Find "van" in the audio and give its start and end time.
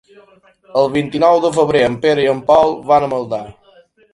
2.93-3.07